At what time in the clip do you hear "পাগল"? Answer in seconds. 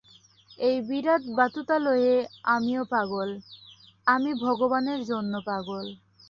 2.93-3.29, 5.45-5.85